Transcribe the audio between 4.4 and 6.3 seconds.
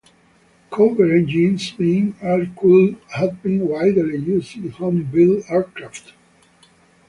in homebuilt aircraft.